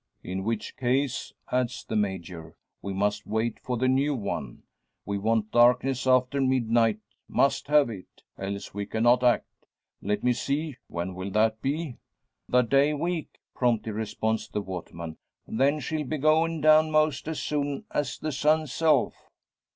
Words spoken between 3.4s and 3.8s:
for